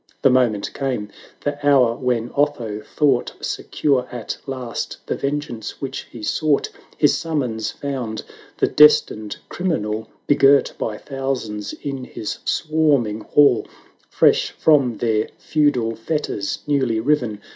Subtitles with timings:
[0.23, 1.09] The moment came,
[1.41, 7.69] the hour when Otho thought Secure at last the vengeance which he sought: His summons
[7.69, 8.23] found
[8.57, 13.79] the destined criminal Begirt by thousands in bis swarming hall; 860
[14.09, 17.39] Fresh from their feudal fetters newly riven.